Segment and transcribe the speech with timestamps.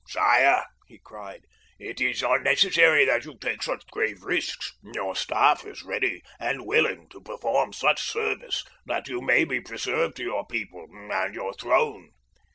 [0.07, 1.45] "Sire," he cried,
[1.77, 4.73] "it is unnecessary that you take such grave risks.
[4.81, 10.15] Your staff is ready and willing to perform such service that you may be preserved
[10.15, 12.09] to your people and your throne."